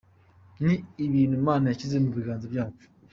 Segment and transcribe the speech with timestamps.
[0.65, 0.75] Ni
[1.05, 2.85] ibintu Imana yashyize mu biganza byacu.